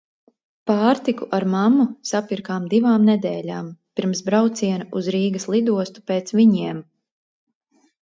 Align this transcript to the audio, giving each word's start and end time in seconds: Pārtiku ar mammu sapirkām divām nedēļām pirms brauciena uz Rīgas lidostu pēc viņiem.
Pārtiku 0.69 1.27
ar 1.37 1.45
mammu 1.55 1.85
sapirkām 2.13 2.65
divām 2.73 3.07
nedēļām 3.11 3.69
pirms 4.01 4.25
brauciena 4.31 4.91
uz 5.03 5.13
Rīgas 5.19 5.49
lidostu 5.57 6.09
pēc 6.13 6.39
viņiem. 6.43 6.85